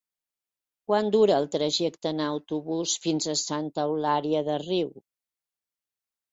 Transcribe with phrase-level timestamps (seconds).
[0.91, 4.93] Quant dura el trajecte en autobús fins a Santa Eulària des Riu?